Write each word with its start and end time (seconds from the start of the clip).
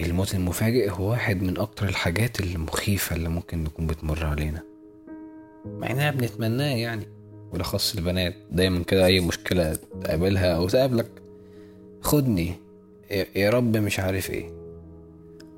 الموت 0.00 0.34
المفاجئ 0.34 0.90
هو 0.90 1.10
واحد 1.10 1.42
من 1.42 1.58
أكتر 1.58 1.88
الحاجات 1.88 2.40
المخيفة 2.40 3.16
اللي 3.16 3.28
ممكن 3.28 3.64
نكون 3.64 3.86
بتمر 3.86 4.24
علينا. 4.26 4.62
مع 5.66 5.90
إننا 5.90 6.10
بنتمناه 6.10 6.76
يعني 6.76 7.06
بالأخص 7.52 7.94
البنات 7.96 8.34
دايما 8.50 8.82
كده 8.84 9.06
أي 9.06 9.20
مشكلة 9.20 9.78
تقابلها 10.02 10.56
أو 10.56 10.68
تقابلك 10.68 11.08
خدني. 12.00 12.52
يا 13.36 13.50
رب 13.50 13.76
مش 13.76 14.00
عارف 14.00 14.30
إيه. 14.30 14.50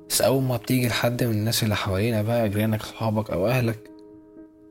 بس 0.09 0.21
أول 0.21 0.43
ما 0.43 0.57
بتيجي 0.57 0.87
لحد 0.87 1.23
من 1.23 1.31
الناس 1.31 1.63
اللي 1.63 1.75
حوالينا 1.75 2.21
بقى 2.21 2.49
جيرانك 2.49 2.81
صحابك 2.83 3.31
أو 3.31 3.47
أهلك 3.47 3.91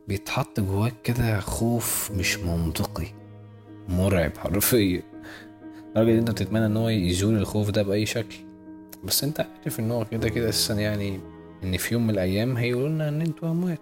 بيتحط 0.08 0.60
جواك 0.60 0.94
كده 1.04 1.40
خوف 1.40 2.10
مش 2.10 2.38
منطقي. 2.38 3.06
مرعب 3.88 4.36
حرفيا. 4.38 5.02
إن 5.96 6.08
أنت 6.08 6.30
بتتمنى 6.30 6.66
إن 6.66 6.76
هو 6.76 6.88
يزول 6.88 7.36
الخوف 7.36 7.70
ده 7.70 7.82
بأي 7.82 8.06
شكل. 8.06 8.36
بس 9.04 9.24
انت 9.24 9.46
عارف 9.64 9.80
ان 9.80 9.90
هو 9.90 10.04
كده 10.04 10.28
كده 10.28 10.48
أساسا 10.48 10.74
يعني 10.74 11.20
ان 11.64 11.76
في 11.76 11.94
يوم 11.94 12.04
من 12.06 12.10
الأيام 12.10 12.56
هيقولوا 12.56 12.88
لنا 12.88 13.08
ان 13.08 13.20
أنتوا 13.20 13.50
اموات 13.50 13.80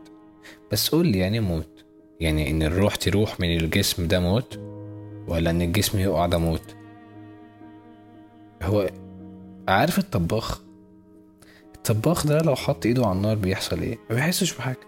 بس 0.73 0.89
قول 0.89 1.07
لي 1.07 1.19
يعني 1.19 1.41
موت. 1.41 1.85
يعني 2.21 2.51
ان 2.51 2.63
الروح 2.63 2.95
تروح 2.95 3.41
من 3.41 3.57
الجسم 3.57 4.07
ده 4.09 4.21
موت 4.21 4.61
ولا 5.29 5.51
ان 5.51 5.63
الجسم 5.63 5.99
يقع 5.99 6.27
ده 6.27 6.39
موت؟ 6.39 6.75
هو 8.63 8.91
عارف 9.69 9.99
الطباخ؟ 9.99 10.61
الطباخ 11.75 12.27
ده 12.27 12.39
لو 12.39 12.55
حط 12.55 12.87
ايده 12.87 13.07
على 13.07 13.17
النار 13.17 13.37
بيحصل 13.37 13.81
إيه؟ 13.81 13.99
ما 14.11 14.17
بيحسش 14.17 14.57
بحاجة. 14.57 14.81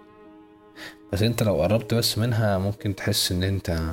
بس 1.13 1.23
انت 1.23 1.43
لو 1.43 1.63
قربت 1.63 1.95
بس 1.95 2.19
منها 2.19 2.59
ممكن 2.59 2.95
تحس 2.95 3.33
ان 3.33 3.43
انت 3.43 3.93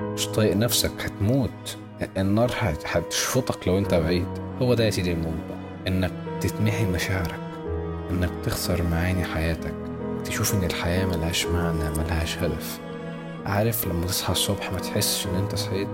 مش 0.00 0.26
طايق 0.26 0.56
نفسك 0.56 0.90
هتموت. 1.00 1.78
النار 2.16 2.52
هتشفطك 2.60 3.68
لو 3.68 3.78
انت 3.78 3.94
بعيد. 3.94 4.45
هو 4.62 4.74
ده 4.74 4.84
يا 4.84 4.90
سيدي 4.90 5.14
بقى 5.14 5.32
إنك 5.88 6.10
تتمحي 6.40 6.84
مشاعرك 6.84 7.40
إنك 8.10 8.30
تخسر 8.44 8.82
معاني 8.82 9.24
حياتك 9.24 9.74
تشوف 10.24 10.54
إن 10.54 10.64
الحياة 10.64 11.06
ملهاش 11.06 11.46
معنى 11.46 11.90
ملهاش 11.98 12.38
هدف. 12.38 12.78
عارف 13.46 13.86
لما 13.86 14.06
تصحى 14.06 14.32
الصبح 14.32 14.72
ما 14.72 14.78
تحسش 14.78 15.26
إن 15.26 15.34
أنت 15.34 15.54
صحيت؟ 15.54 15.88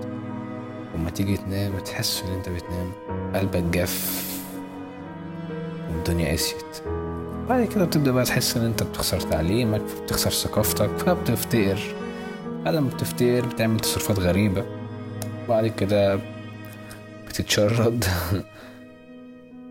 وما 0.94 1.10
تيجي 1.10 1.36
تنام 1.36 1.72
ما 1.72 1.80
تحسش 1.80 2.22
إن 2.24 2.32
أنت 2.32 2.48
بتنام. 2.48 2.92
قلبك 3.34 3.62
جف 3.62 4.22
والدنيا 5.90 6.32
قسيت 6.32 6.82
بعد 7.48 7.64
كده 7.64 7.84
بتبدأ 7.84 8.10
بقى 8.12 8.24
تحس 8.24 8.56
إن 8.56 8.64
أنت 8.64 8.82
بتخسر 8.82 9.20
تعليمك 9.20 9.82
بتخسر 10.04 10.30
ثقافتك 10.30 10.90
فبتفتقر 10.98 11.80
بعد 12.64 12.74
ما 12.76 12.88
بتفتقر 12.88 13.46
بتعمل 13.46 13.80
تصرفات 13.80 14.18
غريبة. 14.18 14.64
وبعد 15.46 15.66
كده 15.66 16.20
بتتشرد. 17.32 18.04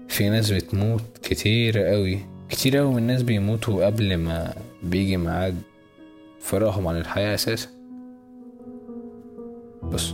في 0.08 0.30
ناس 0.30 0.52
بتموت 0.52 1.02
كتير 1.24 1.80
قوي. 1.80 2.20
كتير 2.50 2.78
قوي 2.78 2.92
من 2.92 2.98
الناس 2.98 3.24
بيموتوا 3.24 3.86
قبل 3.86 4.18
ما 4.18 4.54
بيجي 4.84 5.18
ميعاد 5.18 5.62
فراغهم 6.40 6.88
عن 6.88 6.98
الحياة 6.98 7.36
أساسا. 7.36 7.70
بص 9.84 10.14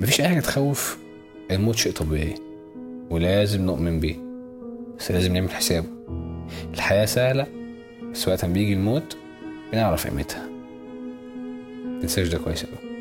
مفيش 0.00 0.20
أي 0.20 0.28
حاجة 0.28 0.40
تخوف 0.40 0.98
الموت 1.50 1.74
شيء 1.76 1.92
طبيعي 1.92 2.34
ولازم 3.10 3.66
نؤمن 3.66 4.00
بيه 4.00 4.16
بس 4.98 5.10
لازم 5.12 5.32
نعمل 5.32 5.50
حسابه. 5.50 5.88
الحياة 6.74 7.04
سهلة 7.04 7.46
بس 8.12 8.28
وقت 8.28 8.44
ما 8.44 8.52
بيجي 8.52 8.72
الموت 8.72 9.16
بنعرف 9.72 10.06
قيمتها. 10.06 10.48
متنساش 11.84 12.28
ده 12.28 12.38
كويس 12.38 12.64
أوي. 12.64 12.93